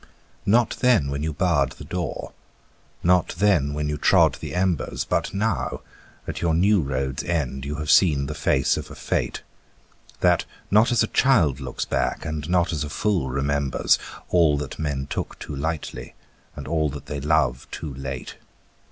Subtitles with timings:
[0.47, 2.31] Not then when you barred the door,
[3.03, 5.81] not then when you trod the embers, But now,
[6.27, 9.43] at your new road's end, you have seen the face of a fate,
[10.21, 14.79] That not as a child looks back, and not as a fool remembers, All that
[14.79, 16.15] men took too lightly
[16.55, 18.37] and all that they love too late.